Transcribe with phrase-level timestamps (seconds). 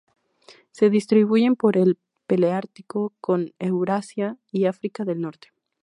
[0.71, 1.95] Se distribuyen por el
[2.25, 5.49] Paleártico en Eurasia y África del Norte.